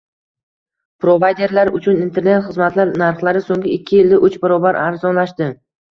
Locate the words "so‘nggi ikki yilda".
3.49-4.23